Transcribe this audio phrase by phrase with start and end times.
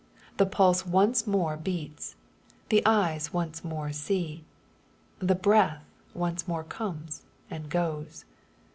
[0.37, 2.15] The poise once more beats.
[2.69, 4.43] The eyes once more see.
[5.19, 5.83] The breath
[6.15, 8.25] once more comes and goes.